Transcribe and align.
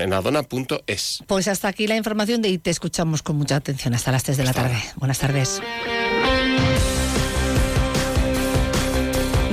en 0.00 0.12
adona.es. 0.12 1.22
Pues 1.26 1.48
hasta 1.48 1.68
aquí 1.68 1.86
la 1.86 1.96
información 1.96 2.42
de 2.42 2.48
y 2.48 2.58
te 2.58 2.70
escuchamos 2.70 3.22
con 3.22 3.36
mucha 3.36 3.56
atención 3.56 3.94
hasta 3.94 4.12
las 4.12 4.24
3 4.24 4.36
de 4.36 4.44
la 4.44 4.52
tarde. 4.52 4.82
Buenas 4.96 5.18
tardes. 5.18 5.60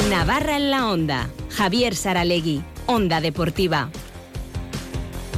Navarra 0.09 0.57
en 0.57 0.69
la 0.69 0.87
Onda. 0.87 1.29
Javier 1.49 1.95
Saralegui, 1.95 2.61
Onda 2.85 3.21
Deportiva. 3.21 3.89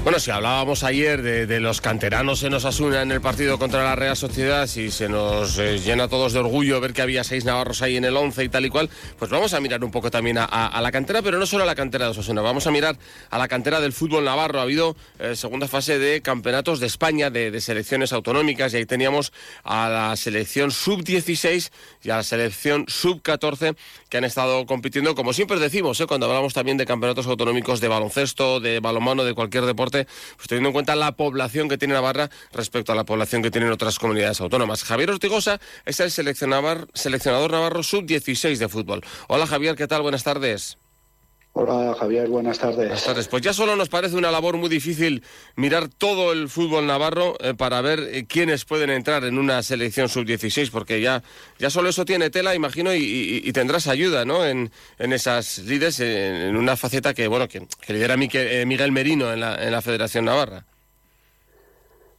Bueno, 0.03 0.19
si 0.19 0.31
hablábamos 0.31 0.83
ayer 0.83 1.21
de, 1.21 1.59
los 1.61 1.79
canteranos 1.79 2.43
en 2.43 2.53
Osasuna 2.53 3.03
en 3.03 3.11
el 3.13 3.21
partido 3.21 3.57
contra 3.57 3.85
la 3.85 3.95
Real 3.95 4.17
Sociedad 4.17 4.67
y 4.75 4.91
se 4.91 5.07
nos 5.07 5.57
eh, 5.57 5.79
llena 5.79 6.03
a 6.03 6.07
todos 6.09 6.33
de 6.33 6.39
orgullo 6.39 6.81
ver 6.81 6.91
que 6.91 7.01
había 7.01 7.23
seis 7.23 7.45
navarros 7.45 7.81
ahí 7.81 7.95
en 7.95 8.03
el 8.03 8.17
once 8.17 8.43
y 8.43 8.49
tal 8.49 8.65
y 8.65 8.69
cual, 8.69 8.89
pues 9.17 9.31
vamos 9.31 9.53
a 9.53 9.61
mirar 9.61 9.81
un 9.81 9.91
poco 9.91 10.11
también 10.11 10.37
a, 10.37 10.81
la 10.81 10.91
cantera, 10.91 11.21
pero 11.21 11.39
no 11.39 11.45
solo 11.45 11.63
a 11.63 11.65
la 11.65 11.75
cantera 11.75 12.03
de 12.03 12.11
Osasuna, 12.11 12.41
vamos 12.41 12.67
a 12.67 12.71
mirar 12.71 12.97
a 13.29 13.37
la 13.37 13.47
cantera 13.47 13.79
del 13.79 13.93
fútbol 13.93 14.25
navarro. 14.25 14.59
Ha 14.59 14.63
habido 14.63 14.97
eh, 15.19 15.37
segunda 15.37 15.69
fase 15.69 15.97
de 15.97 16.21
campeonatos 16.21 16.81
de 16.81 16.87
España, 16.87 17.29
de, 17.29 17.61
selecciones 17.61 18.11
autonómicas, 18.11 18.73
y 18.73 18.77
ahí 18.77 18.85
teníamos 18.85 19.31
a 19.63 19.87
la 19.87 20.15
selección 20.17 20.71
sub-16 20.71 21.71
y 22.03 22.09
a 22.09 22.17
la 22.17 22.23
selección 22.23 22.83
sub-14 22.89 23.77
que 24.09 24.17
han 24.17 24.25
estado 24.25 24.65
compitiendo, 24.65 25.15
como 25.15 25.31
siempre 25.31 25.59
decimos, 25.59 25.97
¿eh? 26.01 26.07
cuando 26.07 26.25
hablamos 26.25 26.53
también 26.53 26.75
de 26.75 26.85
campeonatos 26.85 27.25
autonómicos 27.25 27.79
de 27.79 27.87
baloncesto, 27.87 28.59
de 28.59 28.81
balonmano, 28.81 29.23
de 29.23 29.33
cualquier 29.33 29.65
deporte 29.65 29.92
pues 30.01 30.47
teniendo 30.47 30.69
en 30.69 30.73
cuenta 30.73 30.95
la 30.95 31.13
población 31.13 31.69
que 31.69 31.77
tiene 31.77 31.93
Navarra 31.93 32.29
respecto 32.51 32.91
a 32.91 32.95
la 32.95 33.05
población 33.05 33.41
que 33.41 33.51
tienen 33.51 33.71
otras 33.71 33.99
comunidades 33.99 34.41
autónomas. 34.41 34.83
Javier 34.83 35.11
Ortigosa 35.11 35.59
es 35.85 35.99
el 35.99 36.11
seleccionador, 36.11 36.87
seleccionador 36.93 37.51
navarro 37.51 37.83
sub-16 37.83 38.57
de 38.57 38.69
fútbol. 38.69 39.01
Hola 39.27 39.47
Javier, 39.47 39.75
¿qué 39.75 39.87
tal? 39.87 40.01
Buenas 40.01 40.23
tardes. 40.23 40.77
Hola 41.55 41.93
Javier, 41.93 42.29
buenas 42.29 42.57
tardes. 42.57 42.77
Buenas 42.77 43.05
tardes. 43.05 43.27
Pues 43.27 43.43
ya 43.43 43.53
solo 43.53 43.75
nos 43.75 43.87
parece 43.87 44.15
una 44.15 44.31
labor 44.31 44.57
muy 44.57 44.69
difícil 44.69 45.21
mirar 45.55 45.87
todo 45.87 46.33
el 46.33 46.49
fútbol 46.49 46.87
navarro 46.87 47.35
eh, 47.39 47.53
para 47.53 47.79
ver 47.81 47.99
eh, 47.99 48.25
quiénes 48.25 48.65
pueden 48.65 48.89
entrar 48.89 49.23
en 49.23 49.37
una 49.37 49.61
selección 49.61 50.09
sub-16, 50.09 50.71
porque 50.71 50.99
ya, 50.99 51.21
ya 51.59 51.69
solo 51.69 51.89
eso 51.89 52.05
tiene 52.05 52.31
tela, 52.31 52.55
imagino, 52.55 52.91
y, 52.95 53.51
tendrás 53.53 53.87
ayuda 53.87 54.25
¿no? 54.25 54.43
en, 54.43 54.71
en 54.97 55.13
esas 55.13 55.59
lides, 55.59 55.99
en, 55.99 56.57
una 56.57 56.75
faceta 56.75 57.13
que, 57.13 57.27
bueno, 57.27 57.47
que, 57.47 57.67
lidera 57.87 58.15
eh, 58.15 58.65
Miguel 58.65 58.91
Merino 58.91 59.31
en 59.31 59.39
la, 59.39 59.63
en 59.63 59.71
la 59.71 59.83
Federación 59.83 60.25
Navarra. 60.25 60.65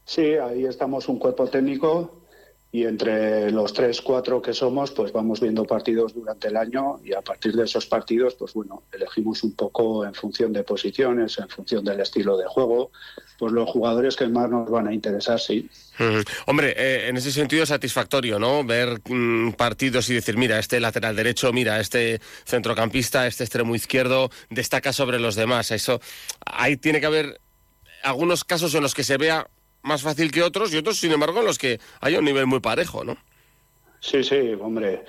Sí, 0.04 0.34
ahí 0.34 0.64
estamos 0.64 1.08
un 1.08 1.18
cuerpo 1.18 1.48
técnico 1.48 2.23
y 2.74 2.86
entre 2.86 3.52
los 3.52 3.72
tres, 3.72 4.00
cuatro 4.00 4.42
que 4.42 4.52
somos, 4.52 4.90
pues 4.90 5.12
vamos 5.12 5.38
viendo 5.38 5.64
partidos 5.64 6.12
durante 6.12 6.48
el 6.48 6.56
año 6.56 6.98
y 7.04 7.12
a 7.12 7.22
partir 7.22 7.52
de 7.52 7.66
esos 7.66 7.86
partidos, 7.86 8.34
pues 8.34 8.52
bueno, 8.52 8.82
elegimos 8.90 9.44
un 9.44 9.54
poco 9.54 10.04
en 10.04 10.12
función 10.12 10.52
de 10.52 10.64
posiciones, 10.64 11.38
en 11.38 11.48
función 11.48 11.84
del 11.84 12.00
estilo 12.00 12.36
de 12.36 12.46
juego, 12.46 12.90
pues 13.38 13.52
los 13.52 13.70
jugadores 13.70 14.16
que 14.16 14.26
más 14.26 14.50
nos 14.50 14.68
van 14.68 14.88
a 14.88 14.92
interesar, 14.92 15.38
sí. 15.38 15.70
Hombre, 16.46 16.74
eh, 16.76 17.06
en 17.10 17.16
ese 17.16 17.30
sentido 17.30 17.64
satisfactorio, 17.64 18.40
¿no? 18.40 18.64
Ver 18.64 19.00
mm, 19.08 19.52
partidos 19.52 20.10
y 20.10 20.14
decir, 20.14 20.36
mira, 20.36 20.58
este 20.58 20.80
lateral 20.80 21.14
derecho, 21.14 21.52
mira, 21.52 21.78
este 21.78 22.20
centrocampista, 22.44 23.28
este 23.28 23.44
extremo 23.44 23.76
izquierdo 23.76 24.30
destaca 24.50 24.92
sobre 24.92 25.20
los 25.20 25.36
demás. 25.36 25.70
Eso, 25.70 26.00
ahí 26.44 26.76
tiene 26.76 26.98
que 26.98 27.06
haber 27.06 27.40
algunos 28.02 28.42
casos 28.42 28.74
en 28.74 28.82
los 28.82 28.94
que 28.94 29.04
se 29.04 29.16
vea 29.16 29.46
más 29.84 30.02
fácil 30.02 30.32
que 30.32 30.42
otros 30.42 30.72
y 30.72 30.78
otros, 30.78 30.98
sin 30.98 31.12
embargo, 31.12 31.40
en 31.40 31.46
los 31.46 31.58
que 31.58 31.78
hay 32.00 32.16
un 32.16 32.24
nivel 32.24 32.46
muy 32.46 32.60
parejo, 32.60 33.04
¿no? 33.04 33.16
Sí, 34.00 34.24
sí, 34.24 34.54
hombre. 34.60 35.04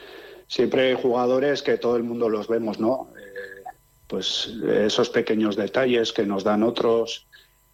Siempre 0.48 0.90
hay 0.90 0.96
jugadores 1.02 1.64
que 1.64 1.78
todo 1.78 1.98
el 1.98 2.04
mundo 2.04 2.30
los 2.30 2.48
vemos, 2.48 2.80
¿no? 2.80 3.10
Eh, 3.18 3.64
pues 4.08 4.54
esos 4.70 5.10
pequeños 5.10 5.56
detalles 5.56 6.14
que 6.14 6.26
nos 6.26 6.44
dan 6.44 6.62
otros, 6.62 7.26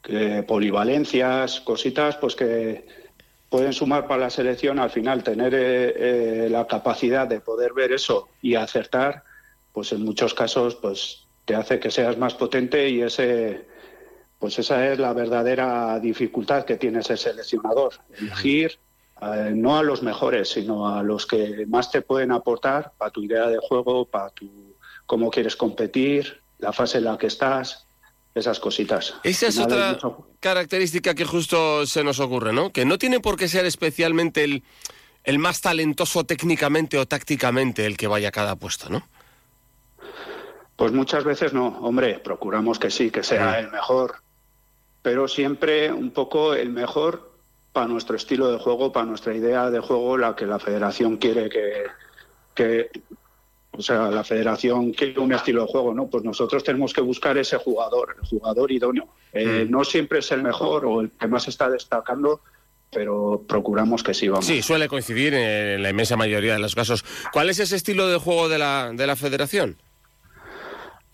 que 0.02 0.44
polivalencias, 0.44 1.60
cositas, 1.62 2.16
pues 2.18 2.36
que 2.36 2.86
pueden 3.50 3.74
sumar 3.74 4.08
para 4.08 4.22
la 4.22 4.30
selección 4.30 4.80
al 4.80 4.90
final, 4.90 5.24
tener 5.24 5.54
eh, 5.54 6.46
eh, 6.46 6.50
la 6.50 6.66
capacidad 6.68 7.28
de 7.28 7.42
poder 7.42 7.74
ver 7.74 7.92
eso 7.92 8.30
y 8.42 8.56
acertar, 8.56 9.24
pues 9.74 9.92
en 9.92 10.04
muchos 10.06 10.34
casos, 10.34 10.76
pues 10.76 11.26
te 11.46 11.56
hace 11.56 11.80
que 11.80 11.92
seas 11.92 12.18
más 12.18 12.34
potente 12.34 12.88
y 12.88 13.02
ese 13.02 13.66
pues 14.42 14.58
esa 14.58 14.92
es 14.92 14.98
la 14.98 15.14
verdadera 15.14 16.00
dificultad 16.00 16.66
que 16.66 16.76
tiene 16.76 17.02
ese 17.02 17.16
seleccionador, 17.16 17.94
elegir 18.18 18.80
eh, 19.22 19.52
no 19.54 19.78
a 19.78 19.84
los 19.84 20.02
mejores, 20.02 20.50
sino 20.50 20.90
a 20.90 21.04
los 21.04 21.28
que 21.28 21.68
más 21.68 21.92
te 21.92 22.02
pueden 22.02 22.32
aportar 22.32 22.92
para 22.98 23.12
tu 23.12 23.22
idea 23.22 23.46
de 23.48 23.60
juego, 23.60 24.06
para 24.06 24.32
tu 24.32 24.50
cómo 25.06 25.30
quieres 25.30 25.56
competir, 25.56 26.42
la 26.58 26.74
fase 26.74 26.98
en 26.98 27.04
la 27.04 27.20
que 27.20 27.28
estás, 27.28 27.86
esas 28.34 28.60
cositas. 28.60 29.14
Esa 29.24 29.48
es 29.48 29.60
otra 29.60 30.00
característica 30.40 31.14
que 31.14 31.26
justo 31.26 31.86
se 31.86 32.04
nos 32.04 32.20
ocurre, 32.20 32.52
¿no? 32.52 32.72
Que 32.72 32.84
no 32.84 32.98
tiene 32.98 33.20
por 33.20 33.38
qué 33.38 33.48
ser 33.48 33.66
especialmente 33.68 34.44
el, 34.44 34.64
el 35.24 35.38
más 35.38 35.62
talentoso 35.62 36.24
técnicamente 36.24 36.98
o 36.98 37.06
tácticamente 37.06 37.86
el 37.86 37.96
que 37.96 38.08
vaya 38.08 38.30
a 38.30 38.32
cada 38.32 38.56
puesto, 38.56 38.90
¿no? 38.90 39.08
Pues 40.76 40.94
muchas 40.94 41.24
veces 41.24 41.54
no, 41.54 41.68
hombre, 41.82 42.18
procuramos 42.18 42.80
que 42.80 42.90
sí, 42.90 43.12
que 43.12 43.22
sea 43.22 43.60
el 43.60 43.70
mejor, 43.70 44.16
pero 45.02 45.28
siempre 45.28 45.92
un 45.92 46.12
poco 46.12 46.54
el 46.54 46.70
mejor 46.70 47.32
para 47.74 47.88
nuestro 47.88 48.16
estilo 48.16 48.52
de 48.52 48.60
juego, 48.60 48.92
para 48.92 49.06
nuestra 49.06 49.34
idea 49.34 49.70
de 49.70 49.80
juego, 49.80 50.18
la 50.18 50.36
que 50.36 50.46
la 50.46 50.60
federación 50.60 51.18
quiere 51.18 51.50
que, 52.54 52.90
o 53.72 53.82
sea, 53.82 54.10
la 54.10 54.24
federación 54.24 54.92
quiere 54.92 55.20
un 55.20 55.34
estilo 55.34 55.66
de 55.66 55.72
juego, 55.72 55.94
¿no? 55.94 56.08
Pues 56.08 56.24
nosotros 56.24 56.64
tenemos 56.64 56.94
que 56.94 57.02
buscar 57.02 57.38
ese 57.38 57.58
jugador, 57.58 58.18
el 58.22 58.28
jugador 58.28 58.72
idóneo. 58.72 59.08
Eh, 59.32 59.66
mm. 59.66 59.72
No 59.72 59.84
siempre 59.86 60.20
es 60.20 60.32
el 60.32 60.44
mejor 60.44 60.86
o 60.86 61.02
el 61.02 61.12
que 61.12 61.28
más 61.28 61.48
está 61.48 61.70
destacando, 61.70 62.42
pero 62.92 63.44
procuramos 63.48 64.04
que 64.04 64.14
sí 64.14 64.28
vamos. 64.28 64.46
Sí, 64.46 64.62
suele 64.62 64.90
coincidir 64.90 65.34
en 65.34 65.82
la 65.82 65.90
inmensa 65.90 66.18
mayoría 66.18 66.54
de 66.54 66.60
los 66.60 66.76
casos. 66.76 67.06
¿Cuál 67.32 67.50
es 67.50 67.60
ese 67.60 67.78
estilo 67.78 68.10
de 68.10 68.18
juego 68.18 68.50
de 68.50 68.58
la, 68.58 68.92
de 68.94 69.08
la 69.08 69.16
federación? 69.16 69.78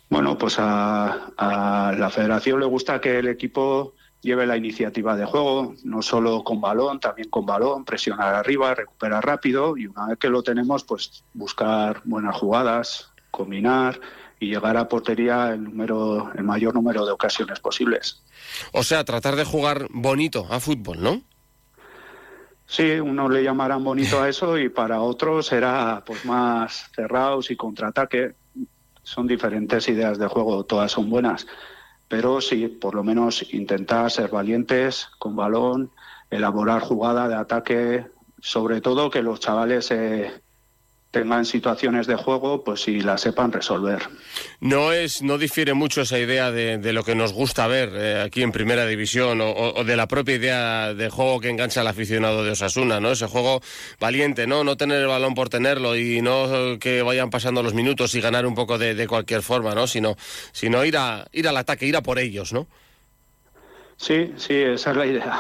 Bueno, 0.09 0.37
pues 0.37 0.55
a, 0.59 1.33
la 1.37 2.09
federación 2.09 2.59
le 2.59 2.65
gusta 2.65 3.01
que 3.01 3.19
el 3.19 3.27
equipo 3.27 3.93
lleve 4.21 4.47
la 4.47 4.57
iniciativa 4.57 5.15
de 5.15 5.25
juego, 5.25 5.75
no 5.83 6.01
solo 6.01 6.43
con 6.43 6.61
balón, 6.61 6.99
también 6.99 7.29
con 7.29 7.45
balón, 7.45 7.85
presionar 7.85 8.33
arriba, 8.33 8.73
recuperar 8.73 9.25
rápido 9.25 9.77
y 9.77 9.87
una 9.87 10.07
vez 10.07 10.17
que 10.17 10.29
lo 10.29 10.43
tenemos, 10.43 10.83
pues 10.83 11.23
buscar 11.33 12.01
buenas 12.05 12.35
jugadas, 12.35 13.11
combinar 13.31 13.99
y 14.39 14.47
llegar 14.47 14.77
a 14.77 14.87
portería 14.87 15.53
el 15.53 15.63
número, 15.63 16.31
el 16.35 16.43
mayor 16.43 16.73
número 16.73 17.05
de 17.05 17.11
ocasiones 17.11 17.59
posibles. 17.59 18.23
O 18.71 18.83
sea, 18.83 19.03
tratar 19.03 19.35
de 19.35 19.45
jugar 19.45 19.87
bonito 19.89 20.47
a 20.49 20.59
fútbol, 20.59 21.01
¿no? 21.01 21.21
Sí, 22.65 22.99
uno 22.99 23.29
le 23.29 23.43
llamarán 23.43 23.83
bonito 23.83 24.21
a 24.21 24.27
eso 24.27 24.57
y 24.57 24.67
para 24.67 25.01
otros 25.01 25.47
será 25.47 26.03
pues 26.05 26.25
más 26.25 26.89
cerrados 26.93 27.49
y 27.49 27.55
contraataque 27.55 28.35
son 29.07 29.25
diferentes 29.25 29.87
ideas 29.87 30.19
de 30.19 30.27
juego, 30.27 30.65
todas 30.65 30.91
son 30.91 31.09
buenas, 31.09 31.47
pero 32.09 32.41
sí, 32.41 32.67
por 32.67 32.93
lo 32.93 33.05
menos 33.05 33.53
intentar 33.53 34.11
ser 34.11 34.29
valientes 34.29 35.07
con 35.17 35.33
balón, 35.33 35.91
elaborar 36.29 36.81
jugada 36.81 37.29
de 37.29 37.35
ataque, 37.35 38.07
sobre 38.41 38.81
todo 38.81 39.09
que 39.09 39.21
los 39.21 39.39
chavales 39.39 39.91
eh, 39.91 40.41
tengan 41.17 41.45
situaciones 41.45 42.05
de 42.05 42.15
juego, 42.15 42.63
pues 42.63 42.81
si 42.81 42.99
la 42.99 43.17
sepan 43.17 43.51
resolver. 43.51 44.03
No 44.59 44.91
es, 44.91 45.23
no 45.23 45.39
difiere 45.39 45.73
mucho 45.73 46.01
esa 46.01 46.19
idea 46.19 46.51
de, 46.51 46.93
lo 46.93 47.03
que 47.03 47.15
nos 47.15 47.33
gusta 47.33 47.65
ver 47.65 47.89
eh, 47.95 48.21
aquí 48.21 48.43
en 48.43 48.51
Primera 48.51 48.85
División 48.85 49.39
o, 49.41 49.83
de 49.83 49.95
la 49.97 50.07
propia 50.07 50.35
idea 50.35 50.93
de 50.93 51.09
juego 51.09 51.39
que 51.39 51.49
engancha 51.49 51.81
al 51.81 51.87
aficionado 51.87 52.43
de 52.43 52.51
Osasuna, 52.51 52.99
¿no? 52.99 53.11
Ese 53.11 53.25
juego 53.25 53.61
valiente, 53.99 54.45
¿no? 54.45 54.63
No 54.63 54.77
tener 54.77 55.01
el 55.01 55.07
balón 55.07 55.33
por 55.33 55.49
tenerlo 55.49 55.95
y 55.95 56.21
no 56.21 56.77
que 56.79 57.01
vayan 57.01 57.31
pasando 57.31 57.63
los 57.63 57.73
minutos 57.73 58.13
y 58.13 58.21
ganar 58.21 58.45
un 58.45 58.53
poco 58.53 58.77
de, 58.77 59.07
cualquier 59.07 59.41
forma, 59.41 59.73
¿no? 59.73 59.87
Sino, 59.87 60.15
sino 60.51 60.85
ir 60.85 60.97
a 60.97 61.25
ir 61.31 61.47
al 61.47 61.57
ataque, 61.57 61.87
ir 61.87 61.95
a 61.95 62.03
por 62.03 62.19
ellos, 62.19 62.53
¿no? 62.53 62.67
Sí, 63.95 64.33
sí, 64.37 64.53
esa 64.53 64.91
es 64.91 64.97
la 64.97 65.05
idea. 65.07 65.39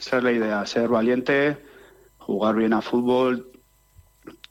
Esa 0.00 0.18
es 0.18 0.24
la 0.24 0.32
idea, 0.32 0.66
ser 0.66 0.88
valiente, 0.88 1.56
jugar 2.18 2.56
bien 2.56 2.72
a 2.72 2.82
fútbol, 2.82 3.51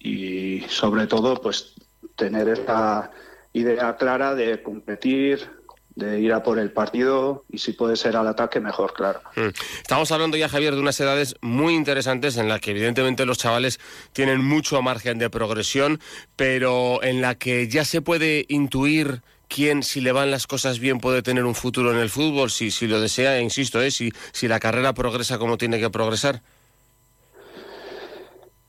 y 0.03 0.61
sobre 0.69 1.07
todo 1.07 1.41
pues 1.41 1.73
tener 2.15 2.49
esta 2.49 3.11
idea 3.53 3.95
clara 3.97 4.35
de 4.35 4.61
competir, 4.63 5.49
de 5.95 6.19
ir 6.19 6.33
a 6.33 6.41
por 6.41 6.57
el 6.57 6.71
partido 6.71 7.43
y 7.49 7.57
si 7.57 7.73
puede 7.73 7.95
ser 7.95 8.15
al 8.15 8.27
ataque 8.27 8.59
mejor, 8.59 8.93
claro. 8.93 9.21
Mm. 9.35 9.49
Estamos 9.81 10.11
hablando 10.11 10.37
ya, 10.37 10.49
Javier, 10.49 10.73
de 10.73 10.81
unas 10.81 10.99
edades 10.99 11.35
muy 11.41 11.75
interesantes 11.75 12.37
en 12.37 12.47
las 12.47 12.61
que 12.61 12.71
evidentemente 12.71 13.25
los 13.25 13.37
chavales 13.37 13.79
tienen 14.13 14.43
mucho 14.43 14.81
margen 14.81 15.19
de 15.19 15.29
progresión, 15.29 15.99
pero 16.35 17.03
en 17.03 17.21
la 17.21 17.35
que 17.35 17.67
ya 17.67 17.85
se 17.85 18.01
puede 18.01 18.45
intuir 18.47 19.21
quién, 19.47 19.83
si 19.83 19.99
le 19.99 20.13
van 20.13 20.31
las 20.31 20.47
cosas 20.47 20.79
bien, 20.79 20.99
puede 20.99 21.21
tener 21.21 21.43
un 21.43 21.55
futuro 21.55 21.91
en 21.91 21.97
el 21.97 22.09
fútbol, 22.09 22.49
si, 22.49 22.71
si 22.71 22.87
lo 22.87 23.01
desea, 23.01 23.41
insisto, 23.41 23.81
¿eh? 23.81 23.91
si, 23.91 24.11
si 24.31 24.47
la 24.47 24.59
carrera 24.59 24.93
progresa 24.93 25.37
como 25.37 25.57
tiene 25.57 25.79
que 25.79 25.89
progresar. 25.89 26.41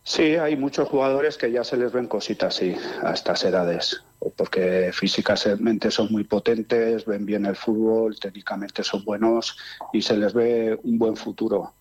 Sí, 0.05 0.35
hay 0.35 0.57
muchos 0.57 0.89
jugadores 0.89 1.37
que 1.37 1.53
ya 1.53 1.63
se 1.63 1.77
les 1.77 1.93
ven 1.93 2.09
cositas, 2.09 2.57
sí, 2.57 2.75
a 3.05 3.13
estas 3.13 3.45
edades, 3.45 4.03
porque 4.37 4.91
físicamente 4.93 5.93
son 5.93 6.11
muy 6.11 6.25
potentes, 6.25 7.07
ven 7.07 7.25
bien 7.25 7.47
el 7.47 7.55
fútbol, 7.55 8.19
técnicamente 8.19 8.83
son 8.83 9.05
buenos 9.05 9.57
y 9.93 10.03
se 10.03 10.17
les 10.17 10.35
ve 10.35 10.77
un 10.83 10.99
buen 10.99 11.17
futuro. 11.17 11.75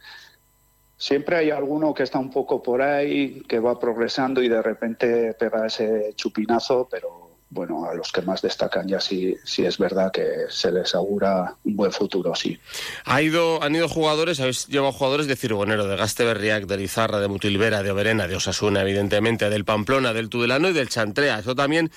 Siempre 0.98 1.38
hay 1.38 1.50
alguno 1.50 1.96
que 1.96 2.04
está 2.04 2.20
un 2.20 2.30
poco 2.30 2.62
por 2.62 2.84
ahí, 2.84 3.42
que 3.50 3.60
va 3.60 3.80
progresando 3.80 4.44
y 4.44 4.50
de 4.50 4.62
repente 4.62 5.34
pega 5.34 5.66
ese 5.66 6.14
chupinazo, 6.16 6.88
pero 6.92 7.31
bueno, 7.52 7.86
a 7.86 7.94
los 7.94 8.14
que 8.14 8.22
más 8.22 8.42
destacan 8.42 8.88
ya 8.88 9.02
sí, 9.02 9.36
sí 9.44 9.66
es 9.66 9.78
verdad 9.78 10.12
que 10.12 10.46
se 10.50 10.72
les 10.72 10.96
augura 10.96 11.54
un 11.66 11.76
buen 11.76 11.92
futuro, 11.92 12.34
sí. 12.34 12.58
Ha 13.04 13.22
ido, 13.22 13.62
han 13.62 13.76
ido 13.76 13.90
jugadores, 13.90 14.40
habéis 14.40 14.68
llevado 14.68 14.94
jugadores 14.94 15.28
de 15.28 15.36
Cirbonero, 15.36 15.86
de 15.86 15.98
Gasteberriac, 15.98 16.66
de 16.66 16.78
Lizarra, 16.78 17.20
de 17.20 17.28
Mutilvera, 17.28 17.84
de 17.84 17.92
Oberena, 17.92 18.28
de 18.28 18.38
Osasuna, 18.38 18.82
evidentemente, 18.82 19.50
del 19.50 19.66
Pamplona, 19.66 20.14
del 20.14 20.30
Tudelano 20.30 20.70
y 20.70 20.74
del 20.74 20.88
Chantrea. 20.88 21.40
Eso 21.40 21.54
también 21.54 21.92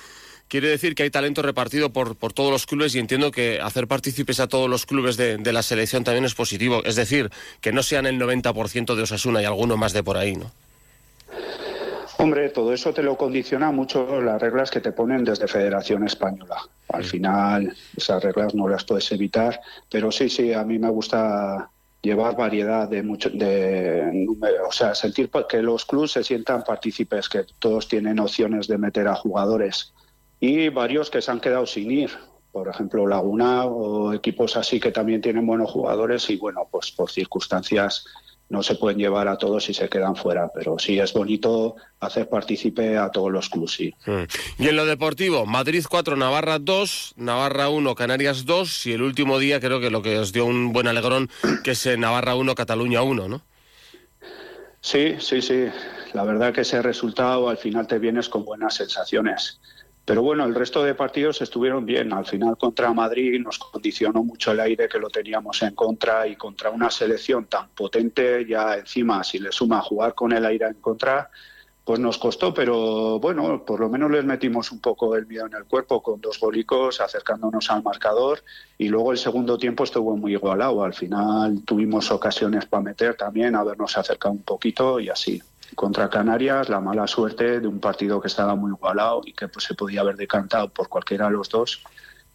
quiere 0.49 0.67
decir 0.67 0.93
que 0.93 1.03
hay 1.03 1.09
talento 1.09 1.41
repartido 1.41 1.93
por, 1.93 2.17
por 2.17 2.33
todos 2.33 2.51
los 2.51 2.65
clubes 2.65 2.93
y 2.93 2.99
entiendo 2.99 3.31
que 3.31 3.61
hacer 3.61 3.87
partícipes 3.87 4.41
a 4.41 4.47
todos 4.47 4.69
los 4.69 4.85
clubes 4.85 5.15
de, 5.15 5.37
de 5.37 5.53
la 5.53 5.63
selección 5.63 6.03
también 6.03 6.25
es 6.25 6.35
positivo. 6.35 6.83
Es 6.83 6.97
decir, 6.97 7.31
que 7.61 7.71
no 7.71 7.81
sean 7.81 8.05
el 8.05 8.19
90% 8.19 8.93
de 8.93 9.03
Osasuna 9.03 9.41
y 9.41 9.45
alguno 9.45 9.77
más 9.77 9.93
de 9.93 10.03
por 10.03 10.17
ahí, 10.17 10.35
¿no? 10.35 10.51
Hombre, 12.17 12.49
todo 12.49 12.73
eso 12.73 12.93
te 12.93 13.03
lo 13.03 13.17
condiciona 13.17 13.71
mucho 13.71 14.21
las 14.21 14.41
reglas 14.41 14.71
que 14.71 14.79
te 14.79 14.91
ponen 14.91 15.25
desde 15.25 15.47
Federación 15.47 16.05
Española. 16.05 16.57
Al 16.89 17.03
final, 17.03 17.75
esas 17.95 18.23
reglas 18.23 18.55
no 18.55 18.67
las 18.67 18.85
puedes 18.85 19.11
evitar, 19.11 19.59
pero 19.89 20.11
sí, 20.11 20.29
sí, 20.29 20.53
a 20.53 20.63
mí 20.63 20.79
me 20.79 20.89
gusta 20.89 21.69
llevar 22.01 22.37
variedad 22.37 22.87
de 22.87 23.01
mucho, 23.03 23.29
de 23.31 24.27
o 24.65 24.71
sea, 24.71 24.93
sentir 24.95 25.29
que 25.49 25.61
los 25.61 25.85
clubes 25.85 26.11
se 26.11 26.23
sientan 26.23 26.63
partícipes, 26.63 27.27
que 27.27 27.45
todos 27.59 27.87
tienen 27.87 28.19
opciones 28.19 28.67
de 28.67 28.77
meter 28.77 29.07
a 29.07 29.15
jugadores 29.15 29.93
y 30.39 30.69
varios 30.69 31.09
que 31.09 31.21
se 31.21 31.31
han 31.31 31.39
quedado 31.39 31.65
sin 31.65 31.91
ir. 31.91 32.11
Por 32.51 32.69
ejemplo, 32.69 33.05
Laguna 33.07 33.65
o 33.65 34.13
equipos 34.13 34.55
así 34.55 34.79
que 34.79 34.91
también 34.91 35.19
tienen 35.19 35.45
buenos 35.45 35.71
jugadores 35.71 36.29
y 36.29 36.37
bueno, 36.37 36.67
pues 36.71 36.91
por 36.91 37.11
circunstancias 37.11 38.05
no 38.49 38.61
se 38.61 38.75
pueden 38.75 38.99
llevar 38.99 39.27
a 39.27 39.37
todos 39.37 39.69
y 39.69 39.73
se 39.73 39.89
quedan 39.89 40.15
fuera, 40.15 40.49
pero 40.53 40.77
sí 40.77 40.99
es 40.99 41.13
bonito 41.13 41.75
hacer 41.99 42.29
partícipe 42.29 42.97
a 42.97 43.09
todos 43.09 43.31
los 43.31 43.49
clubes. 43.49 43.79
Mm. 44.05 44.23
Y 44.59 44.67
en 44.67 44.75
lo 44.75 44.85
deportivo, 44.85 45.45
Madrid 45.45 45.83
4, 45.89 46.15
Navarra 46.15 46.59
2, 46.59 47.13
Navarra 47.17 47.69
1, 47.69 47.95
Canarias 47.95 48.45
2 48.45 48.85
y 48.87 48.93
el 48.93 49.01
último 49.01 49.39
día 49.39 49.59
creo 49.59 49.79
que 49.79 49.89
lo 49.89 50.01
que 50.01 50.19
os 50.19 50.31
dio 50.31 50.45
un 50.45 50.73
buen 50.73 50.87
alegrón 50.87 51.29
que 51.63 51.71
es 51.71 51.97
Navarra 51.97 52.35
1, 52.35 52.53
Cataluña 52.55 53.01
1, 53.01 53.27
¿no? 53.27 53.41
Sí, 54.81 55.15
sí, 55.19 55.41
sí. 55.41 55.65
La 56.13 56.23
verdad 56.23 56.53
que 56.53 56.61
ese 56.61 56.81
resultado 56.81 57.49
al 57.49 57.57
final 57.57 57.87
te 57.87 57.97
vienes 57.97 58.29
con 58.29 58.45
buenas 58.45 58.75
sensaciones. 58.75 59.59
Pero 60.05 60.21
bueno, 60.21 60.45
el 60.45 60.53
resto 60.53 60.83
de 60.83 60.93
partidos 60.93 61.41
estuvieron 61.41 61.83
bien. 61.83 62.13
Al 62.13 62.27
final 62.27 62.57
contra 62.57 62.93
Madrid 62.93 63.41
nos 63.41 63.57
condicionó 63.57 64.23
mucho 64.23 64.51
el 64.51 64.59
aire 64.59 64.87
que 64.87 64.99
lo 64.99 65.09
teníamos 65.09 65.63
en 65.63 65.73
contra 65.73 66.27
y 66.27 66.35
contra 66.35 66.69
una 66.69 66.91
selección 66.91 67.45
tan 67.45 67.69
potente, 67.69 68.45
ya 68.45 68.75
encima 68.75 69.23
si 69.23 69.39
le 69.39 69.51
suma 69.51 69.81
jugar 69.81 70.13
con 70.13 70.31
el 70.31 70.45
aire 70.45 70.67
en 70.67 70.75
contra, 70.75 71.31
pues 71.83 71.99
nos 71.99 72.19
costó, 72.19 72.53
pero 72.53 73.19
bueno, 73.19 73.63
por 73.65 73.79
lo 73.79 73.89
menos 73.89 74.11
les 74.11 74.25
metimos 74.25 74.71
un 74.71 74.79
poco 74.79 75.15
el 75.15 75.25
miedo 75.25 75.47
en 75.47 75.55
el 75.55 75.65
cuerpo 75.65 76.01
con 76.01 76.21
dos 76.21 76.39
golicos 76.39 77.01
acercándonos 77.01 77.69
al 77.71 77.83
marcador 77.83 78.43
y 78.77 78.89
luego 78.89 79.11
el 79.11 79.17
segundo 79.17 79.57
tiempo 79.57 79.83
estuvo 79.83 80.15
muy 80.15 80.33
igualado. 80.33 80.83
Al 80.83 80.93
final 80.93 81.63
tuvimos 81.63 82.11
ocasiones 82.11 82.67
para 82.67 82.83
meter 82.83 83.15
también, 83.15 83.55
habernos 83.55 83.97
acercado 83.97 84.33
un 84.33 84.43
poquito 84.43 84.99
y 84.99 85.09
así 85.09 85.41
contra 85.75 86.09
Canarias, 86.09 86.69
la 86.69 86.79
mala 86.79 87.07
suerte 87.07 87.59
de 87.59 87.67
un 87.67 87.79
partido 87.79 88.21
que 88.21 88.27
estaba 88.27 88.55
muy 88.55 88.71
igualado 88.71 89.21
y 89.25 89.33
que 89.33 89.47
pues, 89.47 89.65
se 89.65 89.75
podía 89.75 90.01
haber 90.01 90.15
decantado 90.15 90.69
por 90.69 90.89
cualquiera 90.89 91.25
de 91.25 91.31
los 91.31 91.49
dos. 91.49 91.83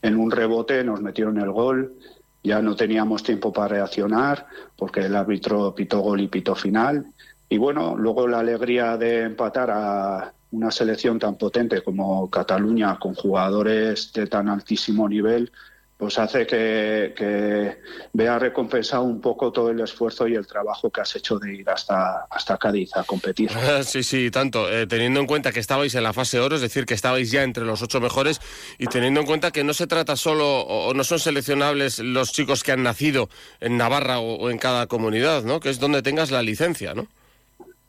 En 0.02 0.16
un 0.16 0.30
rebote 0.30 0.84
nos 0.84 1.00
metieron 1.00 1.38
el 1.38 1.50
gol, 1.50 1.94
ya 2.42 2.62
no 2.62 2.76
teníamos 2.76 3.22
tiempo 3.22 3.52
para 3.52 3.68
reaccionar 3.68 4.46
porque 4.76 5.00
el 5.00 5.16
árbitro 5.16 5.74
pitó 5.74 6.00
gol 6.00 6.20
y 6.20 6.28
pitó 6.28 6.54
final. 6.54 7.06
Y 7.48 7.58
bueno, 7.58 7.96
luego 7.96 8.28
la 8.28 8.40
alegría 8.40 8.96
de 8.96 9.22
empatar 9.22 9.70
a 9.70 10.32
una 10.52 10.70
selección 10.70 11.18
tan 11.18 11.36
potente 11.36 11.82
como 11.82 12.28
Cataluña, 12.30 12.98
con 12.98 13.14
jugadores 13.14 14.12
de 14.12 14.26
tan 14.26 14.48
altísimo 14.48 15.08
nivel, 15.08 15.52
pues 16.00 16.18
hace 16.18 16.46
que, 16.46 17.12
que, 17.14 17.76
vea 18.14 18.38
recompensado 18.38 19.02
un 19.02 19.20
poco 19.20 19.52
todo 19.52 19.68
el 19.68 19.80
esfuerzo 19.80 20.26
y 20.26 20.34
el 20.34 20.46
trabajo 20.46 20.88
que 20.88 21.02
has 21.02 21.14
hecho 21.14 21.38
de 21.38 21.56
ir 21.56 21.68
hasta, 21.68 22.26
hasta 22.30 22.56
Cádiz 22.56 22.96
a 22.96 23.04
competir. 23.04 23.50
Sí, 23.84 24.02
sí, 24.02 24.30
tanto. 24.30 24.70
Eh, 24.70 24.86
teniendo 24.86 25.20
en 25.20 25.26
cuenta 25.26 25.52
que 25.52 25.60
estabais 25.60 25.94
en 25.94 26.02
la 26.02 26.14
fase 26.14 26.40
oro, 26.40 26.56
es 26.56 26.62
decir, 26.62 26.86
que 26.86 26.94
estabais 26.94 27.30
ya 27.30 27.42
entre 27.42 27.64
los 27.64 27.82
ocho 27.82 28.00
mejores, 28.00 28.40
y 28.78 28.86
teniendo 28.86 29.20
en 29.20 29.26
cuenta 29.26 29.50
que 29.50 29.62
no 29.62 29.74
se 29.74 29.86
trata 29.86 30.16
solo, 30.16 30.60
o 30.60 30.94
no 30.94 31.04
son 31.04 31.18
seleccionables 31.18 31.98
los 31.98 32.32
chicos 32.32 32.64
que 32.64 32.72
han 32.72 32.82
nacido 32.82 33.28
en 33.60 33.76
Navarra 33.76 34.20
o, 34.20 34.36
o 34.36 34.50
en 34.50 34.56
cada 34.56 34.86
comunidad, 34.86 35.42
¿no? 35.42 35.60
Que 35.60 35.68
es 35.68 35.78
donde 35.78 36.00
tengas 36.00 36.30
la 36.30 36.42
licencia, 36.42 36.94
¿no? 36.94 37.08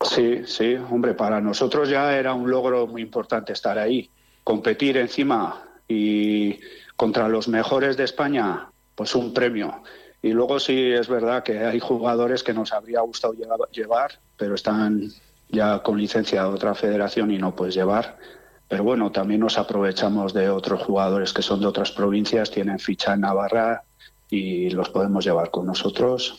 Sí, 0.02 0.42
sí, 0.46 0.76
hombre, 0.90 1.14
para 1.14 1.40
nosotros 1.40 1.88
ya 1.88 2.18
era 2.18 2.34
un 2.34 2.50
logro 2.50 2.88
muy 2.88 3.02
importante 3.02 3.54
estar 3.54 3.78
ahí. 3.78 4.10
Competir 4.44 4.98
encima 4.98 5.64
y 5.88 6.60
contra 7.02 7.28
los 7.28 7.48
mejores 7.48 7.98
de 7.98 8.04
España, 8.04 8.70
pues 8.94 9.16
un 9.16 9.34
premio. 9.34 9.82
Y 10.22 10.34
luego 10.34 10.60
sí 10.60 10.92
es 10.92 11.08
verdad 11.08 11.42
que 11.42 11.58
hay 11.58 11.80
jugadores 11.80 12.44
que 12.44 12.54
nos 12.54 12.74
habría 12.74 13.02
gustado 13.02 13.34
llevar, 13.72 14.20
pero 14.38 14.54
están 14.54 15.12
ya 15.50 15.80
con 15.82 15.98
licencia 15.98 16.44
de 16.44 16.50
otra 16.50 16.76
federación 16.76 17.32
y 17.32 17.40
no 17.40 17.56
puedes 17.56 17.74
llevar. 17.74 18.20
Pero 18.68 18.84
bueno, 18.84 19.12
también 19.12 19.40
nos 19.40 19.58
aprovechamos 19.58 20.32
de 20.36 20.52
otros 20.52 20.84
jugadores 20.84 21.34
que 21.34 21.42
son 21.42 21.60
de 21.62 21.66
otras 21.66 21.90
provincias, 21.90 22.52
tienen 22.52 22.78
ficha 22.78 23.16
en 23.16 23.22
Navarra 23.22 23.82
y 24.30 24.70
los 24.70 24.90
podemos 24.90 25.26
llevar 25.26 25.50
con 25.50 25.66
nosotros 25.66 26.38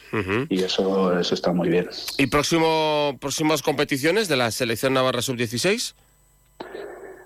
y 0.48 0.62
eso, 0.62 1.18
eso 1.18 1.34
está 1.34 1.52
muy 1.52 1.70
bien. 1.70 1.88
¿Y 2.18 2.28
próximo, 2.28 3.18
próximas 3.20 3.62
competiciones 3.62 4.28
de 4.28 4.36
la 4.36 4.52
selección 4.52 4.94
Navarra 4.94 5.22
Sub-16? 5.22 5.94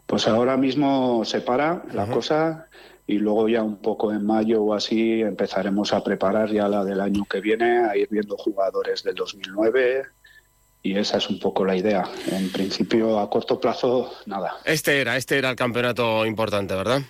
Pues 0.07 0.27
ahora 0.27 0.57
mismo 0.57 1.23
se 1.27 1.43
para 1.43 1.83
la 1.93 2.07
cosa 2.07 2.69
y 3.07 3.19
luego 3.19 3.49
ya 3.49 3.63
un 3.63 3.77
poco 3.77 4.13
en 4.13 4.25
mayo 4.25 4.63
o 4.63 4.75
así 4.75 5.23
empezaremos 5.23 5.93
a 5.93 6.03
preparar 6.03 6.51
ya 6.51 6.69
la 6.69 6.85
del 6.85 7.01
año 7.01 7.25
que 7.25 7.41
viene, 7.41 7.79
a 7.79 7.97
ir 7.97 8.09
viendo 8.11 8.37
jugadores 8.37 9.03
del 9.05 9.15
2009 9.15 10.05
y 10.83 10.97
esa 10.97 11.19
es 11.19 11.29
un 11.29 11.39
poco 11.39 11.65
la 11.65 11.77
idea. 11.77 12.05
En 12.31 12.51
principio, 12.51 13.19
a 13.19 13.29
corto 13.29 13.61
plazo, 13.61 14.13
nada. 14.27 14.57
Este 14.65 15.01
era, 15.01 15.17
este 15.17 15.39
era 15.39 15.51
el 15.51 15.57
campeonato 15.57 16.25
importante, 16.27 16.75
¿verdad? 16.75 17.03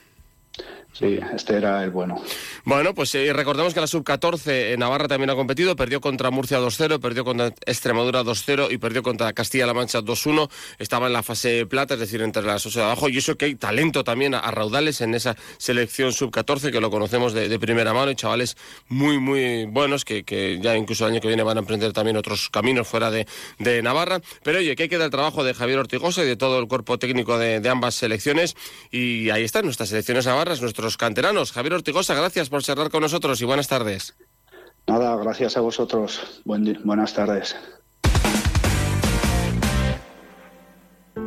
Sí, 0.98 1.19
este 1.34 1.56
era 1.56 1.84
el 1.84 1.90
bueno. 1.90 2.22
Bueno, 2.64 2.94
pues 2.94 3.14
eh, 3.14 3.31
recordemos 3.34 3.75
que 3.75 3.81
la 3.81 3.87
sub-14 3.87 4.72
en 4.72 4.81
Navarra 4.81 5.08
también 5.08 5.28
ha 5.28 5.34
competido, 5.34 5.76
perdió 5.76 6.00
contra 6.00 6.31
Murcia 6.31 6.58
2-0, 6.58 7.00
perdió 7.00 7.22
contra 7.22 7.48
Extremadura 7.67 8.22
2-0 8.22 8.72
y 8.72 8.79
perdió 8.79 9.03
contra 9.03 9.34
Castilla-La 9.34 9.74
Mancha 9.74 10.00
2-1. 10.00 10.48
Estaba 10.79 11.08
en 11.08 11.12
la 11.12 11.22
fase 11.22 11.67
plata, 11.67 11.94
es 11.94 12.00
decir, 12.00 12.22
entre 12.22 12.43
las 12.44 12.65
ocho 12.65 12.79
de 12.79 12.86
abajo. 12.86 13.10
Y 13.10 13.19
eso 13.19 13.36
que 13.36 13.44
hay 13.44 13.56
talento 13.56 14.05
también 14.05 14.34
a, 14.34 14.50
raudales 14.50 15.03
en 15.03 15.15
esa 15.15 15.36
selección 15.58 16.15
sub-14, 16.15 16.72
que 16.72 16.81
lo 16.81 16.91
conocemos 16.91 17.34
de, 17.34 17.58
primera 17.58 17.93
mano, 17.93 18.10
y 18.10 18.15
chavales 18.15 18.56
muy, 18.88 19.19
muy 19.19 19.67
buenos 19.67 20.06
que, 20.06 20.24
que, 20.24 20.58
ya 20.62 20.76
incluso 20.79 21.05
el 21.05 21.12
año 21.12 21.20
que 21.20 21.29
viene 21.29 21.43
van 21.43 21.58
a 21.58 21.60
emprender 21.60 21.93
también 21.93 22.17
otros 22.17 22.48
caminos 22.48 22.88
fuera 22.88 23.10
de, 23.10 23.26
de 23.58 23.82
Navarra. 23.82 24.22
Pero 24.43 24.60
oye, 24.60 24.74
que 24.74 24.84
hay 24.84 24.88
que 24.88 24.96
dar 24.96 25.06
el 25.06 25.10
trabajo 25.10 25.44
de 25.44 25.53
Javier 25.53 25.79
Ortigosa 25.79 26.22
y 26.22 26.26
de 26.26 26.36
todo 26.36 26.58
el 26.58 26.69
cuerpo 26.69 26.98
técnico 26.98 27.38
de, 27.38 27.60
de 27.60 27.69
ambas 27.69 27.96
selecciones. 27.96 28.56
Y 28.91 29.29
ahí 29.29 29.44
están 29.44 29.67
nuestras 29.67 29.91
selecciones 29.91 30.24
navarras, 30.24 30.62
nuestros 30.62 30.85
canteranos. 30.96 31.50
Javier 31.50 31.74
Ortigosa, 31.74 32.14
gracias 32.14 32.48
por 32.48 32.62
charlar 32.62 32.90
con 32.90 33.00
nosotros 33.02 33.40
y 33.40 33.44
buenas 33.44 33.66
tardes. 33.66 34.14
Nada, 34.86 35.16
gracias 35.16 35.56
a 35.56 35.60
vosotros. 35.60 36.43
buenas 36.44 37.12
tardes. 37.12 37.56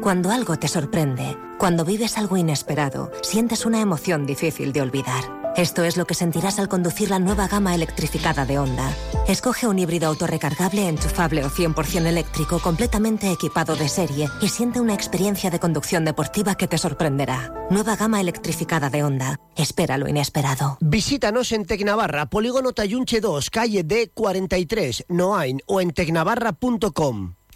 Cuando 0.01 0.31
algo 0.31 0.55
te 0.55 0.69
sorprende, 0.69 1.37
cuando 1.57 1.83
vives 1.83 2.17
algo 2.17 2.37
inesperado, 2.37 3.11
sientes 3.21 3.65
una 3.65 3.81
emoción 3.81 4.25
difícil 4.25 4.71
de 4.71 4.81
olvidar. 4.81 5.39
Esto 5.57 5.83
es 5.83 5.97
lo 5.97 6.05
que 6.05 6.13
sentirás 6.13 6.57
al 6.57 6.69
conducir 6.69 7.09
la 7.09 7.19
nueva 7.19 7.49
gama 7.49 7.75
electrificada 7.75 8.45
de 8.45 8.59
Honda. 8.59 8.95
Escoge 9.27 9.67
un 9.67 9.77
híbrido 9.77 10.07
autorrecargable, 10.07 10.87
enchufable 10.87 11.43
o 11.43 11.49
100% 11.49 12.05
eléctrico 12.05 12.59
completamente 12.59 13.29
equipado 13.29 13.75
de 13.75 13.89
serie 13.89 14.29
y 14.41 14.47
siente 14.47 14.79
una 14.79 14.93
experiencia 14.93 15.49
de 15.49 15.59
conducción 15.59 16.05
deportiva 16.05 16.55
que 16.55 16.67
te 16.69 16.77
sorprenderá. 16.77 17.53
Nueva 17.69 17.97
gama 17.97 18.21
electrificada 18.21 18.89
de 18.89 19.03
Honda. 19.03 19.37
Espera 19.57 19.97
lo 19.97 20.07
inesperado. 20.07 20.77
Visítanos 20.79 21.51
en 21.51 21.65
Tecnavarra, 21.65 22.29
Polígono 22.29 22.71
Tayunche 22.71 23.19
2, 23.19 23.49
calle 23.49 23.85
D43, 23.85 25.07
Noain 25.09 25.59
o 25.65 25.81
en 25.81 25.91
tecnavarra.com. 25.91 27.38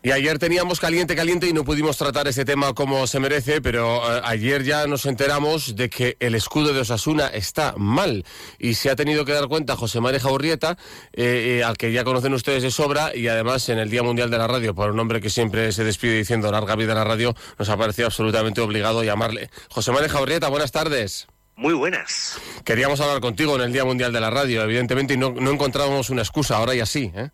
Y 0.00 0.12
ayer 0.12 0.38
teníamos 0.38 0.78
caliente, 0.78 1.16
caliente 1.16 1.48
y 1.48 1.52
no 1.52 1.64
pudimos 1.64 1.96
tratar 1.96 2.28
ese 2.28 2.44
tema 2.44 2.72
como 2.72 3.08
se 3.08 3.18
merece, 3.18 3.60
pero 3.60 3.96
eh, 3.96 4.20
ayer 4.24 4.62
ya 4.62 4.86
nos 4.86 5.06
enteramos 5.06 5.74
de 5.74 5.90
que 5.90 6.16
el 6.20 6.36
escudo 6.36 6.72
de 6.72 6.80
Osasuna 6.80 7.26
está 7.26 7.74
mal 7.76 8.24
y 8.60 8.74
se 8.74 8.90
ha 8.90 8.96
tenido 8.96 9.24
que 9.24 9.32
dar 9.32 9.48
cuenta 9.48 9.74
José 9.74 10.00
María 10.00 10.20
Jaurrieta, 10.20 10.78
eh, 11.12 11.58
eh, 11.58 11.64
al 11.64 11.76
que 11.76 11.90
ya 11.90 12.04
conocen 12.04 12.32
ustedes 12.32 12.62
de 12.62 12.70
sobra 12.70 13.14
y 13.14 13.26
además 13.26 13.68
en 13.70 13.80
el 13.80 13.90
Día 13.90 14.04
Mundial 14.04 14.30
de 14.30 14.38
la 14.38 14.46
Radio, 14.46 14.72
por 14.72 14.88
un 14.92 15.00
hombre 15.00 15.20
que 15.20 15.30
siempre 15.30 15.72
se 15.72 15.82
despide 15.82 16.16
diciendo 16.16 16.52
larga 16.52 16.76
vida 16.76 16.92
a 16.92 16.96
la 16.96 17.04
radio, 17.04 17.34
nos 17.58 17.68
ha 17.68 17.76
parecido 17.76 18.06
absolutamente 18.06 18.60
obligado 18.60 19.02
llamarle. 19.02 19.50
José 19.68 19.90
María 19.90 20.08
Jaurrieta, 20.08 20.48
buenas 20.48 20.70
tardes. 20.70 21.26
Muy 21.56 21.74
buenas. 21.74 22.38
Queríamos 22.64 23.00
hablar 23.00 23.20
contigo 23.20 23.56
en 23.56 23.62
el 23.62 23.72
Día 23.72 23.84
Mundial 23.84 24.12
de 24.12 24.20
la 24.20 24.30
Radio, 24.30 24.62
evidentemente, 24.62 25.14
y 25.14 25.16
no, 25.16 25.32
no 25.32 25.50
encontrábamos 25.50 26.08
una 26.08 26.22
excusa, 26.22 26.56
ahora 26.56 26.76
y 26.76 26.80
así, 26.80 27.10
¿eh? 27.16 27.30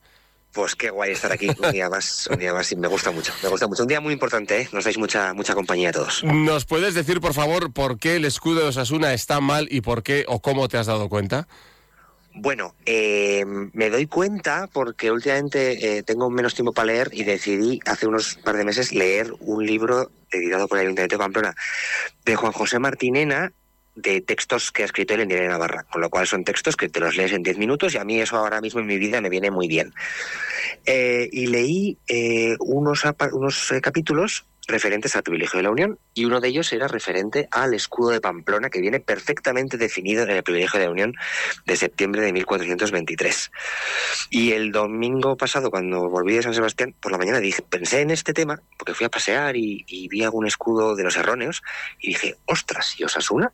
Pues 0.54 0.76
qué 0.76 0.90
guay 0.90 1.10
estar 1.10 1.32
aquí 1.32 1.48
un 1.48 1.72
día 1.72 1.90
más, 1.90 2.28
un 2.30 2.38
día 2.38 2.54
más 2.54 2.70
y 2.70 2.76
me 2.76 2.86
gusta 2.86 3.10
mucho, 3.10 3.32
me 3.42 3.48
gusta 3.48 3.66
mucho. 3.66 3.82
Un 3.82 3.88
día 3.88 4.00
muy 4.00 4.12
importante, 4.12 4.60
¿eh? 4.60 4.68
Nos 4.72 4.84
dais 4.84 4.96
mucha, 4.96 5.34
mucha 5.34 5.52
compañía 5.52 5.88
a 5.88 5.92
todos. 5.92 6.22
¿Nos 6.22 6.64
puedes 6.64 6.94
decir, 6.94 7.20
por 7.20 7.34
favor, 7.34 7.72
por 7.72 7.98
qué 7.98 8.16
el 8.16 8.24
escudo 8.24 8.60
de 8.60 8.68
Osasuna 8.68 9.12
está 9.12 9.40
mal 9.40 9.66
y 9.68 9.80
por 9.80 10.04
qué 10.04 10.24
o 10.28 10.40
cómo 10.40 10.68
te 10.68 10.78
has 10.78 10.86
dado 10.86 11.08
cuenta? 11.08 11.48
Bueno, 12.36 12.74
eh, 12.86 13.44
me 13.46 13.90
doy 13.90 14.06
cuenta 14.06 14.68
porque 14.72 15.10
últimamente 15.10 15.98
eh, 15.98 16.02
tengo 16.02 16.30
menos 16.30 16.54
tiempo 16.54 16.72
para 16.72 16.86
leer 16.86 17.10
y 17.12 17.24
decidí 17.24 17.80
hace 17.86 18.06
unos 18.06 18.36
par 18.36 18.56
de 18.56 18.64
meses 18.64 18.92
leer 18.92 19.32
un 19.40 19.64
libro 19.64 20.10
editado 20.32 20.66
por 20.68 20.78
el 20.78 20.86
Ayuntamiento 20.86 21.14
de 21.14 21.18
Pamplona 21.18 21.54
de 22.24 22.36
Juan 22.36 22.52
José 22.52 22.78
Martinena 22.78 23.52
de 23.94 24.20
textos 24.20 24.72
que 24.72 24.82
ha 24.82 24.86
escrito 24.86 25.16
de 25.16 25.48
Navarra, 25.48 25.84
con 25.84 26.00
lo 26.00 26.10
cual 26.10 26.26
son 26.26 26.44
textos 26.44 26.76
que 26.76 26.88
te 26.88 27.00
los 27.00 27.16
lees 27.16 27.32
en 27.32 27.42
10 27.42 27.58
minutos 27.58 27.94
y 27.94 27.98
a 27.98 28.04
mí 28.04 28.20
eso 28.20 28.36
ahora 28.36 28.60
mismo 28.60 28.80
en 28.80 28.86
mi 28.86 28.98
vida 28.98 29.20
me 29.20 29.28
viene 29.28 29.50
muy 29.50 29.68
bien. 29.68 29.94
Eh, 30.84 31.28
y 31.32 31.46
leí 31.46 31.98
eh, 32.08 32.56
unos, 32.58 33.02
unos 33.32 33.72
eh, 33.72 33.80
capítulos 33.80 34.46
referentes 34.66 35.14
al 35.14 35.22
privilegio 35.22 35.58
de 35.58 35.64
la 35.64 35.70
Unión 35.70 35.98
y 36.14 36.24
uno 36.24 36.40
de 36.40 36.48
ellos 36.48 36.72
era 36.72 36.88
referente 36.88 37.48
al 37.50 37.74
escudo 37.74 38.10
de 38.10 38.20
Pamplona 38.20 38.70
que 38.70 38.80
viene 38.80 38.98
perfectamente 38.98 39.76
definido 39.76 40.22
en 40.22 40.30
el 40.30 40.42
privilegio 40.42 40.80
de 40.80 40.86
la 40.86 40.92
Unión 40.92 41.14
de 41.66 41.76
septiembre 41.76 42.22
de 42.22 42.32
1423. 42.32 43.50
Y 44.30 44.52
el 44.52 44.72
domingo 44.72 45.36
pasado 45.36 45.70
cuando 45.70 46.08
volví 46.08 46.34
de 46.34 46.42
San 46.42 46.54
Sebastián 46.54 46.94
por 46.98 47.12
la 47.12 47.18
mañana 47.18 47.40
dije, 47.40 47.62
pensé 47.62 48.00
en 48.00 48.10
este 48.10 48.32
tema 48.32 48.60
porque 48.78 48.94
fui 48.94 49.04
a 49.04 49.10
pasear 49.10 49.56
y, 49.56 49.84
y 49.86 50.08
vi 50.08 50.24
algún 50.24 50.46
escudo 50.46 50.96
de 50.96 51.04
los 51.04 51.16
erróneos 51.16 51.62
y 52.00 52.08
dije, 52.08 52.36
ostras, 52.46 52.94
¿y 52.98 53.04
Osasuna? 53.04 53.52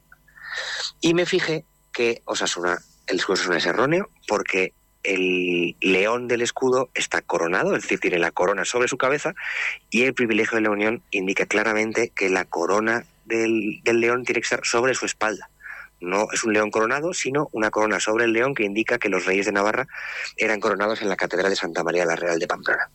Y 1.01 1.15
me 1.15 1.27
fijé 1.27 1.65
que 1.93 2.23
Osasuna, 2.25 2.79
el 3.07 3.17
escudo 3.17 3.35
Osasuna 3.35 3.59
es 3.59 3.67
erróneo 3.67 4.09
porque 4.29 4.73
el 5.03 5.77
león 5.81 6.29
del 6.29 6.43
escudo 6.43 6.91
está 6.95 7.23
coronado, 7.23 7.75
es 7.75 7.83
decir, 7.83 8.01
tiene 8.01 8.19
la 8.19 8.33
corona 8.33 8.65
sobre 8.65 8.87
su 8.89 8.99
cabeza 8.99 9.35
y 9.89 10.03
el 10.03 10.15
privilegio 10.15 10.57
de 10.57 10.63
la 10.63 10.71
Unión 10.71 11.03
indica 11.11 11.47
claramente 11.47 12.11
que 12.15 12.29
la 12.29 12.45
corona 12.45 13.05
del, 13.25 13.81
del 13.83 14.01
león 14.01 14.25
tiene 14.25 14.41
que 14.41 14.45
estar 14.45 14.61
sobre 14.65 14.95
su 14.95 15.07
espalda. 15.07 15.49
No 16.01 16.29
es 16.33 16.45
un 16.45 16.53
león 16.53 16.71
coronado, 16.71 17.13
sino 17.15 17.49
una 17.53 17.71
corona 17.71 18.01
sobre 18.01 18.25
el 18.25 18.33
león 18.33 18.55
que 18.55 18.65
indica 18.65 18.99
que 18.99 19.09
los 19.11 19.27
reyes 19.27 19.47
de 19.47 19.53
Navarra 19.53 19.87
eran 20.37 20.61
coronados 20.61 21.03
en 21.03 21.09
la 21.09 21.17
Catedral 21.17 21.51
de 21.51 21.57
Santa 21.57 21.83
María 21.83 22.05
la 22.07 22.17
Real 22.17 22.39
de 22.39 22.47
Pamplona. 22.47 22.89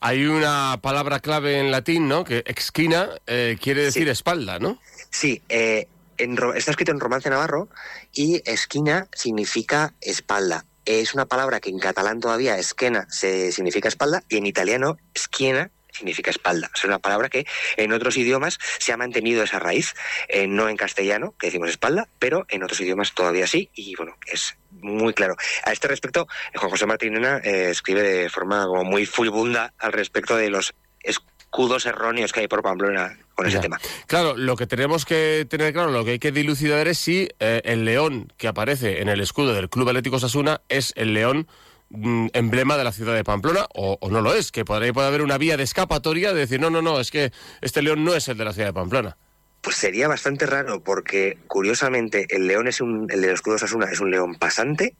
Hay 0.00 0.26
una 0.26 0.78
palabra 0.82 1.20
clave 1.20 1.58
en 1.58 1.70
latín, 1.70 2.08
¿no? 2.08 2.24
Que 2.24 2.42
esquina 2.46 3.08
eh, 3.26 3.56
quiere 3.60 3.84
decir 3.84 4.04
Sí. 4.04 4.10
espalda, 4.10 4.58
¿no? 4.58 4.78
Sí, 5.12 5.42
eh, 5.48 5.86
en 6.18 6.36
está 6.56 6.70
escrito 6.70 6.90
en 6.90 7.00
romance 7.00 7.30
navarro 7.30 7.68
y 8.12 8.42
esquina 8.50 9.06
significa 9.14 9.94
espalda. 10.00 10.64
Es 10.84 11.14
una 11.14 11.26
palabra 11.26 11.60
que 11.60 11.70
en 11.70 11.78
catalán 11.78 12.18
todavía 12.18 12.58
esquena 12.58 13.06
se 13.08 13.52
significa 13.52 13.88
espalda 13.88 14.24
y 14.28 14.38
en 14.38 14.46
italiano 14.46 14.96
schiena 15.16 15.70
significa 15.92 16.30
espalda. 16.30 16.70
Es 16.74 16.84
una 16.84 16.98
palabra 16.98 17.28
que 17.28 17.46
en 17.76 17.92
otros 17.92 18.16
idiomas 18.16 18.58
se 18.78 18.92
ha 18.92 18.96
mantenido 18.96 19.44
esa 19.44 19.58
raíz, 19.58 19.94
eh, 20.28 20.46
no 20.46 20.68
en 20.68 20.76
castellano, 20.76 21.34
que 21.38 21.48
decimos 21.48 21.68
espalda, 21.68 22.08
pero 22.18 22.46
en 22.48 22.62
otros 22.62 22.80
idiomas 22.80 23.12
todavía 23.14 23.46
sí 23.46 23.70
y 23.74 23.94
bueno, 23.96 24.16
es 24.26 24.56
muy 24.70 25.12
claro. 25.12 25.36
A 25.64 25.72
este 25.72 25.88
respecto, 25.88 26.26
eh, 26.52 26.58
Juan 26.58 26.70
José 26.70 26.86
Martinena 26.86 27.38
eh, 27.44 27.70
escribe 27.70 28.02
de 28.02 28.30
forma 28.30 28.66
como 28.66 28.84
muy 28.84 29.06
furibunda 29.06 29.74
al 29.78 29.92
respecto 29.92 30.36
de 30.36 30.50
los 30.50 30.72
escudos 31.02 31.84
erróneos 31.84 32.32
que 32.32 32.40
hay 32.40 32.48
por 32.48 32.62
Pamplona 32.62 33.18
con 33.34 33.46
ese 33.46 33.58
tema. 33.58 33.80
Claro, 34.06 34.36
lo 34.36 34.56
que 34.56 34.66
tenemos 34.66 35.04
que 35.04 35.46
tener 35.48 35.72
claro, 35.72 35.90
lo 35.90 36.04
que 36.04 36.12
hay 36.12 36.18
que 36.18 36.32
dilucidar 36.32 36.88
es 36.88 36.98
si 36.98 37.28
eh, 37.40 37.62
el 37.64 37.84
león 37.84 38.32
que 38.36 38.48
aparece 38.48 39.00
en 39.00 39.08
el 39.08 39.20
escudo 39.20 39.54
del 39.54 39.68
Club 39.68 39.88
Atlético 39.88 40.18
Sasuna 40.18 40.60
es 40.68 40.92
el 40.96 41.14
león 41.14 41.46
mm, 41.90 42.28
emblema 42.32 42.76
de 42.76 42.84
la 42.84 42.92
ciudad 42.92 43.14
de 43.14 43.24
Pamplona 43.24 43.66
o, 43.74 43.98
o 44.00 44.10
no 44.10 44.20
lo 44.20 44.34
es, 44.34 44.52
que 44.52 44.64
ahí 44.68 44.92
puede 44.92 45.08
haber 45.08 45.22
una 45.22 45.38
vía 45.38 45.56
de 45.56 45.62
escapatoria 45.62 46.32
de 46.32 46.40
decir, 46.40 46.60
no, 46.60 46.70
no, 46.70 46.82
no, 46.82 47.00
es 47.00 47.10
que 47.10 47.32
este 47.60 47.82
león 47.82 48.04
no 48.04 48.14
es 48.14 48.28
el 48.28 48.38
de 48.38 48.44
la 48.44 48.52
ciudad 48.52 48.68
de 48.68 48.74
Pamplona. 48.74 49.16
Pues 49.62 49.76
sería 49.76 50.08
bastante 50.08 50.44
raro 50.44 50.82
porque, 50.82 51.38
curiosamente, 51.46 52.26
el 52.30 52.48
león 52.48 52.66
es 52.66 52.80
un, 52.80 53.06
el 53.10 53.20
del 53.20 53.30
escudo 53.30 53.54
de 53.54 53.56
Osasuna 53.56 53.86
es 53.90 54.00
un 54.00 54.10
león 54.10 54.34
pasante, 54.34 54.96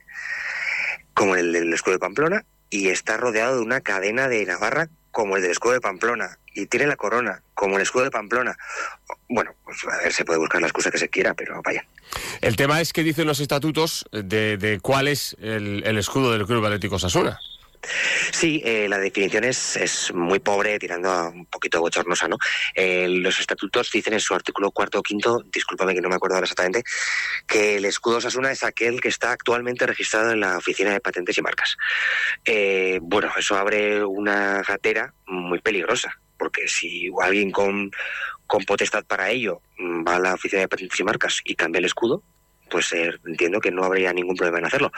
como 1.15 1.35
el 1.35 1.53
del 1.53 1.73
escudo 1.73 1.95
de 1.95 1.99
Pamplona, 1.99 2.45
y 2.71 2.89
está 2.89 3.17
rodeado 3.17 3.57
de 3.57 3.62
una 3.62 3.81
cadena 3.81 4.29
de 4.29 4.47
Navarra 4.47 4.89
como 5.12 5.37
el 5.37 5.42
del 5.42 5.52
escudo 5.52 5.75
de 5.75 5.81
Pamplona, 5.81 6.38
y 6.54 6.66
tiene 6.66 6.87
la 6.87 6.97
corona 6.97 7.42
como 7.54 7.76
el 7.76 7.83
escudo 7.83 8.04
de 8.04 8.11
Pamplona. 8.11 8.57
Bueno, 9.28 9.52
pues 9.64 9.78
a 9.85 10.02
ver, 10.02 10.12
se 10.12 10.25
puede 10.25 10.38
buscar 10.38 10.61
la 10.61 10.66
excusa 10.66 10.90
que 10.90 10.99
se 10.99 11.09
quiera, 11.09 11.35
pero 11.35 11.61
vaya. 11.62 11.87
El 12.40 12.57
tema 12.57 12.81
es 12.81 12.92
que 12.92 13.02
dicen 13.02 13.26
los 13.26 13.40
estatutos 13.40 14.07
de, 14.11 14.57
de 14.57 14.81
cuál 14.81 15.09
es 15.09 15.37
el, 15.40 15.97
escudo 15.97 16.33
del 16.33 16.47
Club 16.47 16.64
Atlético 16.64 16.99
Sasuna. 16.99 17.38
Sí, 18.31 18.62
eh, 18.65 18.87
la 18.89 18.99
definición 18.99 19.45
es, 19.45 19.77
es 19.77 20.15
muy 20.15 20.39
pobre, 20.39 20.79
tirando 20.79 21.11
a 21.11 21.29
un 21.29 21.47
poquito 21.47 21.81
bochornosa, 21.81 22.29
¿no? 22.29 22.37
Eh, 22.75 23.09
los 23.09 23.41
estatutos 23.41 23.91
dicen 23.91 24.15
en 24.15 24.21
su 24.21 24.35
artículo 24.35 24.71
cuarto 24.71 25.01
o 25.01 25.03
quinto, 25.03 25.43
discúlpame 25.47 25.95
que 25.95 26.01
no 26.01 26.09
me 26.09 26.15
acuerdo 26.15 26.37
ahora 26.37 26.45
exactamente, 26.45 26.85
que 27.47 27.77
el 27.77 27.85
escudo 27.85 28.19
Osasuna 28.19 28.53
es 28.53 28.62
aquel 28.62 29.01
que 29.01 29.09
está 29.09 29.33
actualmente 29.33 29.87
registrado 29.87 30.31
en 30.31 30.41
la 30.41 30.59
Oficina 30.59 30.93
de 30.93 31.01
Patentes 31.01 31.37
y 31.39 31.43
Marcas. 31.43 31.77
Eh, 32.45 33.01
bueno, 33.03 33.31
eso 33.37 33.57
abre 33.57 34.05
una 34.05 34.62
gatera 34.62 35.12
muy 35.27 35.61
peligrosa, 35.61 36.21
porque 36.39 36.69
si 36.69 37.11
alguien 37.21 37.51
con, 37.51 37.91
con 38.47 38.65
potestad 38.65 39.05
para 39.05 39.31
ello 39.31 39.61
mm, 39.79 40.07
va 40.07 40.17
a 40.17 40.21
la 40.21 40.35
Oficina 40.35 40.61
de 40.61 40.69
Patentes 40.69 41.01
y 41.01 41.05
Marcas 41.05 41.41
y 41.45 41.57
cambia 41.57 41.81
el 41.81 41.87
escudo, 41.87 42.23
pues 42.71 42.93
eh, 42.95 43.12
entiendo 43.27 43.61
que 43.61 43.71
no 43.71 43.85
habría 43.85 44.12
ningún 44.12 44.35
problema 44.35 44.59
en 44.59 44.65
hacerlo. 44.65 44.93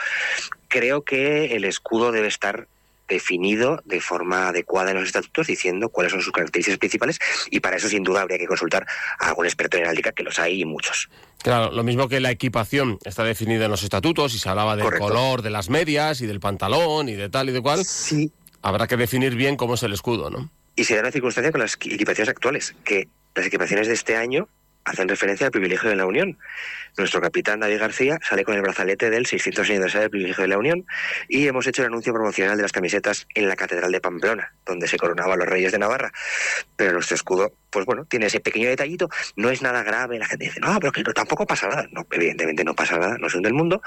Creo 0.69 1.03
que 1.03 1.55
el 1.55 1.65
escudo 1.65 2.11
debe 2.11 2.27
estar 2.27 2.67
definido 3.07 3.81
de 3.85 4.01
forma 4.01 4.47
adecuada 4.47 4.91
en 4.91 4.97
los 4.97 5.05
estatutos 5.05 5.47
diciendo 5.47 5.89
cuáles 5.89 6.11
son 6.11 6.21
sus 6.21 6.31
características 6.31 6.79
principales 6.79 7.19
y 7.49 7.59
para 7.59 7.77
eso 7.77 7.87
sin 7.89 8.03
duda 8.03 8.21
habría 8.21 8.37
que 8.37 8.47
consultar 8.47 8.85
a 9.19 9.27
algún 9.27 9.45
experto 9.45 9.77
en 9.77 9.83
heráldica 9.83 10.11
que 10.11 10.23
los 10.23 10.39
hay 10.39 10.61
y 10.61 10.65
muchos. 10.65 11.09
Claro, 11.41 11.71
lo 11.71 11.83
mismo 11.83 12.09
que 12.09 12.19
la 12.19 12.31
equipación 12.31 12.97
está 13.05 13.23
definida 13.23 13.65
en 13.65 13.71
los 13.71 13.83
estatutos 13.83 14.33
y 14.33 14.39
se 14.39 14.49
hablaba 14.49 14.75
del 14.75 14.85
Correcto. 14.85 15.07
color 15.07 15.41
de 15.41 15.51
las 15.51 15.69
medias 15.69 16.21
y 16.21 16.25
del 16.25 16.39
pantalón 16.39 17.07
y 17.09 17.13
de 17.13 17.29
tal 17.29 17.49
y 17.49 17.51
de 17.51 17.61
cual. 17.61 17.85
Sí. 17.85 18.31
Habrá 18.61 18.87
que 18.87 18.97
definir 18.97 19.35
bien 19.35 19.55
cómo 19.55 19.75
es 19.75 19.83
el 19.83 19.93
escudo, 19.93 20.31
¿no? 20.31 20.49
Y 20.75 20.85
se 20.85 20.95
da 20.95 21.01
una 21.01 21.11
circunstancia 21.11 21.51
con 21.51 21.61
las 21.61 21.75
equipaciones 21.75 22.29
actuales, 22.29 22.75
que 22.83 23.07
las 23.35 23.45
equipaciones 23.45 23.87
de 23.87 23.93
este 23.93 24.15
año 24.15 24.49
hacen 24.85 25.07
referencia 25.09 25.47
al 25.47 25.51
privilegio 25.51 25.89
de 25.89 25.95
la 25.95 26.05
Unión. 26.05 26.37
Nuestro 26.97 27.19
capitán 27.19 27.59
David 27.59 27.79
García 27.79 28.19
sale 28.21 28.45
con 28.45 28.55
el 28.55 28.61
brazalete 28.61 29.09
del 29.09 29.25
600 29.25 29.67
aniversario 29.69 30.01
del 30.03 30.11
privilegio 30.11 30.43
de 30.43 30.47
la 30.47 30.57
Unión 30.57 30.85
y 31.27 31.47
hemos 31.47 31.67
hecho 31.67 31.81
el 31.81 31.87
anuncio 31.87 32.13
promocional 32.13 32.55
de 32.55 32.61
las 32.61 32.71
camisetas 32.71 33.27
en 33.33 33.49
la 33.49 33.55
Catedral 33.55 33.91
de 33.91 33.99
Pamplona, 33.99 34.53
donde 34.65 34.87
se 34.87 34.97
coronaban 34.97 35.39
los 35.39 35.49
reyes 35.49 35.71
de 35.71 35.79
Navarra. 35.79 36.13
Pero 36.75 36.93
nuestro 36.93 37.15
escudo, 37.15 37.51
pues 37.75 37.85
bueno, 37.85 38.05
tiene 38.05 38.27
ese 38.27 38.39
pequeño 38.39 38.69
detallito, 38.69 39.09
no 39.35 39.49
es 39.49 39.61
nada 39.61 39.83
grave, 39.83 40.17
la 40.17 40.25
gente 40.25 40.45
dice, 40.45 40.61
no, 40.61 40.79
pero 40.79 40.93
que 40.93 41.03
tampoco 41.03 41.45
pasa 41.45 41.67
nada. 41.67 41.85
No, 41.91 42.07
evidentemente 42.09 42.63
no 42.63 42.73
pasa 42.73 42.97
nada, 42.97 43.17
no 43.19 43.29
son 43.29 43.41
del 43.41 43.53
mundo, 43.53 43.81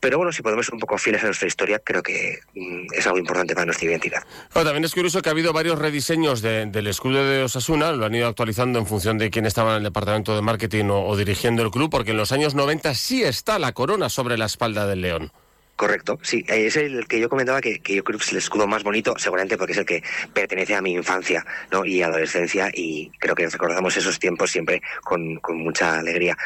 pero 0.00 0.18
bueno, 0.18 0.32
si 0.32 0.42
podemos 0.42 0.66
ser 0.66 0.74
un 0.74 0.80
poco 0.80 0.98
fieles 0.98 1.22
a 1.22 1.26
nuestra 1.26 1.46
historia, 1.46 1.78
creo 1.78 2.02
que 2.02 2.40
mm, 2.56 2.86
es 2.94 3.06
algo 3.06 3.18
importante 3.18 3.54
para 3.54 3.64
nuestra 3.66 3.86
identidad. 3.88 4.24
También 4.52 4.82
es 4.84 4.92
curioso 4.92 5.22
que 5.22 5.28
ha 5.28 5.32
habido 5.32 5.52
varios 5.52 5.78
rediseños 5.78 6.42
de- 6.42 6.66
del 6.66 6.88
escudo 6.88 7.24
de 7.24 7.44
Osasuna, 7.44 7.92
lo 7.92 8.04
han 8.06 8.14
ido 8.16 8.26
actualizando 8.26 8.80
en 8.80 8.86
función 8.86 9.18
de 9.18 9.30
quién 9.30 9.46
estaba 9.46 9.70
en 9.72 9.76
el 9.78 9.82
departamento 9.84 10.34
de 10.34 10.42
marketing 10.42 10.86
o, 10.86 11.06
o 11.06 11.16
dirigiendo 11.16 11.62
el 11.62 11.70
club, 11.70 11.88
porque 11.90 12.10
en 12.10 12.16
los 12.16 12.32
años 12.32 12.56
90 12.56 12.92
sí 12.94 13.22
está 13.22 13.58
la 13.60 13.72
corona 13.72 14.08
sobre 14.08 14.36
la 14.36 14.46
espalda 14.46 14.86
del 14.86 15.00
león. 15.02 15.30
Correcto, 15.78 16.18
sí, 16.22 16.44
eh, 16.48 16.66
es 16.66 16.76
el 16.76 17.06
que 17.06 17.20
yo 17.20 17.28
comentaba 17.28 17.60
que, 17.60 17.80
yo 17.86 18.02
creo 18.02 18.18
que 18.18 18.24
es 18.24 18.32
el 18.32 18.38
escudo 18.38 18.66
más 18.66 18.82
bonito, 18.82 19.14
seguramente 19.16 19.56
porque 19.56 19.74
es 19.74 19.78
el 19.78 19.86
que 19.86 20.02
pertenece 20.32 20.74
a 20.74 20.82
mi 20.82 20.90
infancia 20.92 21.46
¿no? 21.70 21.84
y 21.84 22.02
adolescencia 22.02 22.68
y 22.74 23.12
creo 23.20 23.36
que 23.36 23.46
recordamos 23.46 23.96
esos 23.96 24.18
tiempos 24.18 24.50
siempre 24.50 24.82
con, 25.04 25.36
con 25.36 25.56
mucha 25.58 26.00
alegría. 26.00 26.36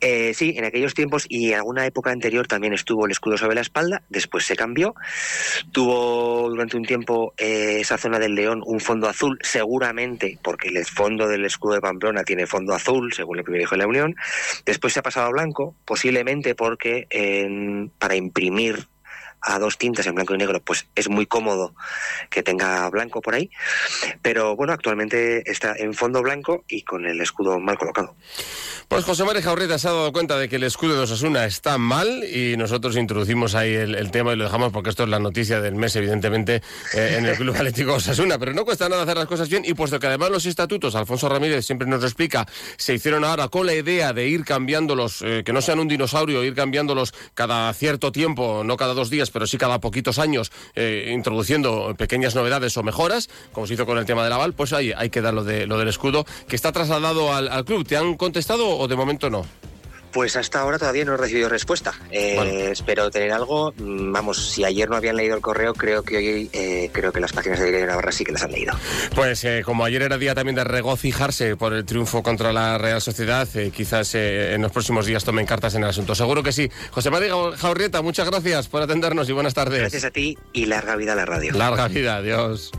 Eh, 0.00 0.34
sí, 0.34 0.54
en 0.56 0.64
aquellos 0.64 0.94
tiempos 0.94 1.26
y 1.28 1.52
en 1.52 1.58
alguna 1.58 1.86
época 1.86 2.10
anterior 2.10 2.48
también 2.48 2.72
estuvo 2.72 3.06
el 3.06 3.12
escudo 3.12 3.38
sobre 3.38 3.54
la 3.54 3.60
espalda, 3.60 4.02
después 4.08 4.46
se 4.46 4.56
cambió, 4.56 4.96
tuvo 5.70 6.50
durante 6.50 6.76
un 6.76 6.84
tiempo 6.84 7.34
eh, 7.36 7.76
esa 7.78 7.98
zona 7.98 8.18
del 8.18 8.34
león 8.34 8.64
un 8.66 8.80
fondo 8.80 9.08
azul, 9.08 9.38
seguramente 9.42 10.40
porque 10.42 10.70
el 10.70 10.84
fondo 10.86 11.28
del 11.28 11.44
escudo 11.44 11.74
de 11.74 11.80
Pamplona 11.80 12.24
tiene 12.24 12.48
fondo 12.48 12.74
azul, 12.74 13.12
según 13.12 13.38
el 13.38 13.44
primer 13.44 13.60
hijo 13.60 13.76
de 13.76 13.82
la 13.82 13.86
Unión, 13.86 14.16
después 14.66 14.92
se 14.92 14.98
ha 14.98 15.04
pasado 15.04 15.28
a 15.28 15.30
blanco, 15.30 15.76
posiblemente 15.84 16.56
porque 16.56 17.06
para 18.00 18.16
imprimir 18.16 18.71
a 19.42 19.58
dos 19.58 19.78
tintas 19.78 20.06
en 20.06 20.14
blanco 20.14 20.34
y 20.34 20.38
negro, 20.38 20.60
pues 20.60 20.86
es 20.94 21.08
muy 21.08 21.26
cómodo 21.26 21.74
que 22.30 22.42
tenga 22.42 22.88
blanco 22.90 23.20
por 23.20 23.34
ahí. 23.34 23.50
Pero 24.22 24.56
bueno, 24.56 24.72
actualmente 24.72 25.50
está 25.50 25.74
en 25.76 25.94
fondo 25.94 26.22
blanco 26.22 26.64
y 26.68 26.82
con 26.82 27.06
el 27.06 27.20
escudo 27.20 27.58
mal 27.58 27.78
colocado. 27.78 28.14
Pues 28.88 29.04
José 29.04 29.24
María 29.24 29.40
Jaurreta 29.40 29.78
se 29.78 29.88
ha 29.88 29.92
dado 29.92 30.12
cuenta 30.12 30.36
de 30.36 30.48
que 30.48 30.56
el 30.56 30.64
escudo 30.64 30.94
de 30.94 31.00
Osasuna 31.00 31.46
está 31.46 31.78
mal 31.78 32.24
y 32.24 32.56
nosotros 32.58 32.96
introducimos 32.96 33.54
ahí 33.54 33.72
el, 33.72 34.10
tema 34.10 34.34
y 34.34 34.36
lo 34.36 34.44
dejamos 34.44 34.70
porque 34.70 34.90
esto 34.90 35.04
es 35.04 35.08
la 35.08 35.18
noticia 35.18 35.60
del 35.60 35.74
mes, 35.74 35.96
evidentemente, 35.96 36.62
eh, 36.94 37.16
en 37.18 37.24
el 37.24 37.36
Club 37.36 37.54
Atlético 37.56 37.94
Osasuna. 37.94 38.38
Pero 38.38 38.52
no 38.52 38.66
cuesta 38.66 38.88
nada 38.90 39.04
hacer 39.04 39.16
las 39.16 39.26
cosas 39.26 39.48
bien 39.48 39.64
y 39.64 39.72
puesto 39.72 39.98
que 39.98 40.06
además 40.06 40.30
los 40.30 40.44
estatutos, 40.44 40.94
Alfonso 40.94 41.28
Ramírez 41.28 41.64
siempre 41.64 41.88
nos 41.88 42.00
lo 42.00 42.06
explica, 42.06 42.46
se 42.76 42.94
hicieron 42.94 43.24
ahora 43.24 43.48
con 43.48 43.66
la 43.66 43.74
idea 43.74 44.12
de 44.12 44.28
ir 44.28 44.44
cambiándolos, 44.44 45.22
eh, 45.22 45.42
que 45.44 45.54
no 45.54 45.62
sean 45.62 45.78
un 45.78 45.88
dinosaurio, 45.88 46.44
ir 46.44 46.54
cambiándolos 46.54 47.14
cada 47.32 47.72
cierto 47.72 48.12
tiempo, 48.12 48.62
no 48.62 48.76
cada 48.76 48.92
dos 48.92 49.08
días, 49.08 49.30
pero 49.32 49.46
sí 49.46 49.58
cada 49.58 49.80
poquitos 49.80 50.18
años, 50.18 50.52
eh, 50.74 51.10
introduciendo 51.12 51.94
pequeñas 51.96 52.34
novedades 52.34 52.76
o 52.76 52.82
mejoras, 52.82 53.28
como 53.52 53.66
se 53.66 53.74
hizo 53.74 53.86
con 53.86 53.98
el 53.98 54.04
tema 54.04 54.24
del 54.24 54.32
aval, 54.32 54.52
pues 54.54 54.72
ahí 54.72 54.92
hay 54.96 55.10
que 55.10 55.20
dar 55.20 55.34
lo, 55.34 55.44
de, 55.44 55.66
lo 55.66 55.78
del 55.78 55.88
escudo, 55.88 56.24
que 56.48 56.56
está 56.56 56.72
trasladado 56.72 57.32
al, 57.32 57.48
al 57.48 57.64
club. 57.64 57.86
¿Te 57.86 57.96
han 57.96 58.16
contestado 58.16 58.68
o 58.68 58.88
de 58.88 58.96
momento 58.96 59.30
no? 59.30 59.44
Pues 60.12 60.36
hasta 60.36 60.60
ahora 60.60 60.78
todavía 60.78 61.04
no 61.04 61.14
he 61.14 61.16
recibido 61.16 61.48
respuesta. 61.48 61.94
Eh, 62.10 62.68
Espero 62.70 63.10
tener 63.10 63.32
algo. 63.32 63.72
Mm, 63.76 64.12
vamos, 64.12 64.50
si 64.50 64.64
ayer 64.64 64.88
no 64.88 64.96
habían 64.96 65.16
leído 65.16 65.34
el 65.34 65.40
correo, 65.40 65.74
creo 65.74 66.02
que 66.02 66.16
hoy 66.16 66.50
eh, 66.52 66.90
creo 66.92 67.12
que 67.12 67.20
las 67.20 67.32
páginas 67.32 67.58
de 67.60 67.70
Diario 67.70 67.86
Navarra 67.86 68.12
sí 68.12 68.24
que 68.24 68.32
las 68.32 68.42
han 68.42 68.52
leído. 68.52 68.74
Pues 69.14 69.44
eh, 69.44 69.62
como 69.64 69.84
ayer 69.84 70.02
era 70.02 70.18
día 70.18 70.34
también 70.34 70.56
de 70.56 70.64
regocijarse 70.64 71.56
por 71.56 71.72
el 71.72 71.84
triunfo 71.84 72.22
contra 72.22 72.52
la 72.52 72.78
Real 72.78 73.00
Sociedad, 73.00 73.48
quizás 73.74 74.14
en 74.14 74.60
los 74.62 74.72
próximos 74.72 75.06
días 75.06 75.24
tomen 75.24 75.46
cartas 75.46 75.74
en 75.74 75.82
el 75.82 75.88
asunto. 75.88 76.14
Seguro 76.14 76.42
que 76.42 76.52
sí. 76.52 76.70
José 76.90 77.10
María 77.10 77.32
Jaurrieta, 77.56 78.02
muchas 78.02 78.28
gracias 78.28 78.68
por 78.68 78.82
atendernos 78.82 79.28
y 79.28 79.32
buenas 79.32 79.54
tardes. 79.54 79.80
Gracias 79.80 80.04
a 80.04 80.10
ti 80.10 80.36
y 80.52 80.66
larga 80.66 80.96
vida 80.96 81.12
a 81.12 81.16
la 81.16 81.24
radio. 81.24 81.52
Larga 81.52 81.88
vida, 81.88 82.16
adiós 82.16 82.72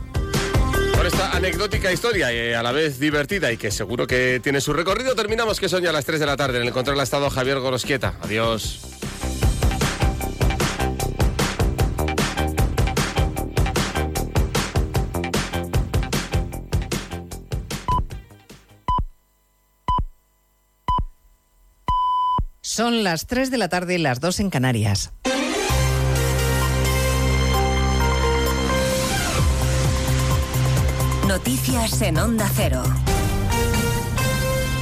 esta 1.06 1.36
anecdótica 1.36 1.92
historia 1.92 2.32
y 2.32 2.36
eh, 2.36 2.56
a 2.56 2.62
la 2.62 2.72
vez 2.72 2.98
divertida 2.98 3.52
y 3.52 3.56
que 3.56 3.70
seguro 3.70 4.06
que 4.06 4.40
tiene 4.42 4.60
su 4.60 4.72
recorrido, 4.72 5.14
terminamos 5.14 5.60
que 5.60 5.68
son 5.68 5.82
ya 5.82 5.92
las 5.92 6.04
3 6.04 6.20
de 6.20 6.26
la 6.26 6.36
tarde. 6.36 6.60
En 6.60 6.66
el 6.66 6.72
control 6.72 6.98
ha 7.00 7.02
estado 7.02 7.28
Javier 7.30 7.58
Gorosquieta. 7.60 8.14
Adiós. 8.22 8.80
Son 22.60 23.04
las 23.04 23.26
3 23.26 23.50
de 23.52 23.58
la 23.58 23.68
tarde, 23.68 23.98
las 23.98 24.20
2 24.20 24.40
en 24.40 24.50
Canarias. 24.50 25.12
Noticias 31.46 32.00
en 32.00 32.16
Onda 32.16 32.50
Cero. 32.54 32.82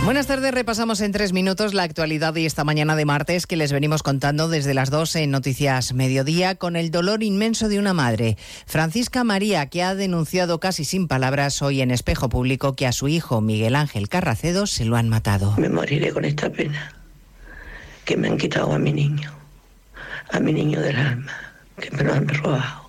Buenas 0.04 0.28
tardes, 0.28 0.54
repasamos 0.54 1.00
en 1.00 1.11
tres 1.11 1.33
minutos 1.33 1.75
la 1.75 1.83
actualidad 1.83 2.35
de 2.35 2.47
esta 2.47 2.62
mañana 2.62 2.95
de 2.95 3.04
martes 3.04 3.49
que 3.49 3.57
les 3.57 3.73
venimos 3.73 4.04
contando 4.04 4.49
desde 4.49 4.73
las 4.73 4.88
12 4.88 5.25
en 5.25 5.33
Noticias 5.33 5.92
Mediodía 5.92 6.54
con 6.54 6.76
el 6.76 6.92
dolor 6.92 7.25
inmenso 7.25 7.69
de 7.69 7.81
una 7.81 7.95
madre, 7.95 8.37
Francisca 8.64 9.25
María, 9.25 9.66
que 9.66 9.83
ha 9.83 9.97
denunciado 9.97 10.61
casi 10.61 10.85
sin 10.85 11.09
palabras 11.09 11.62
hoy 11.62 11.81
en 11.81 11.90
espejo 11.90 12.28
público 12.28 12.76
que 12.76 12.87
a 12.87 12.92
su 12.92 13.09
hijo 13.09 13.40
Miguel 13.40 13.75
Ángel 13.75 14.09
Carracedo 14.09 14.69
se 14.69 14.85
lo 14.85 14.95
han 14.95 15.09
matado. 15.09 15.57
Me 15.59 15.69
moriré 15.69 16.12
con 16.12 16.25
esta 16.25 16.49
pena, 16.49 16.95
que 18.04 18.16
me 18.16 18.28
han 18.28 18.38
quitado 18.38 18.73
a 18.73 18.78
mi 18.78 18.92
niño, 18.92 19.33
a 20.31 20.38
mi 20.38 20.52
niño 20.52 20.81
del 20.81 20.95
alma, 20.95 21.33
que 21.81 21.90
me 21.90 22.04
lo 22.04 22.14
han 22.14 22.28
robado. 22.28 22.82